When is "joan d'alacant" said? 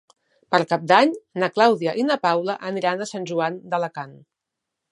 3.33-4.17